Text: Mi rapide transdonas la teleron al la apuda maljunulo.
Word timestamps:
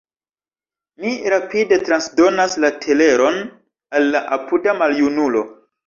Mi 1.03 1.11
rapide 1.33 1.79
transdonas 1.91 2.57
la 2.65 2.73
teleron 2.87 3.41
al 4.01 4.13
la 4.17 4.27
apuda 4.41 4.79
maljunulo. 4.85 5.51